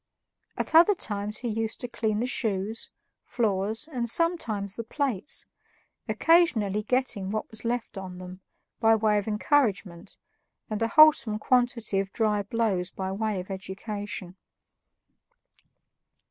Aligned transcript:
At 0.57 0.73
other 0.73 0.95
times 0.95 1.41
he 1.41 1.47
used 1.47 1.79
to 1.81 1.87
clean 1.87 2.21
the 2.21 2.25
shoes, 2.25 2.89
floors, 3.23 3.87
and 3.87 4.09
sometimes 4.09 4.75
the 4.75 4.83
plates, 4.83 5.45
occasionally 6.09 6.81
getting 6.81 7.29
what 7.29 7.47
was 7.51 7.63
left 7.63 7.99
on 7.99 8.17
them, 8.17 8.41
by 8.79 8.95
way 8.95 9.19
of 9.19 9.27
encouragement, 9.27 10.17
and 10.71 10.81
a 10.81 10.87
wholesome 10.87 11.37
quantity 11.37 11.99
of 11.99 12.11
dry 12.13 12.41
blows 12.41 12.89
by 12.89 13.11
way 13.11 13.39
of 13.39 13.51
education. 13.51 14.37